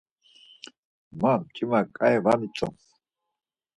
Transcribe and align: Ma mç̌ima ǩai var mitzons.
Ma 1.19 1.31
mç̌ima 1.41 1.79
ǩai 1.95 2.17
var 2.23 2.37
mitzons. 2.41 2.83